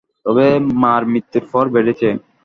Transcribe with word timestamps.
তবে 0.25 0.45
মার 0.81 1.01
মৃত্যুর 1.11 1.45
পর 1.51 1.65
বেড়েছে। 1.75 2.07